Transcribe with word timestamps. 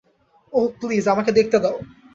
ওহ, 0.53 0.67
please, 0.79 1.05
আমাকে 1.07 1.31
দেখতে 1.31 1.57
দাও। 1.59 1.75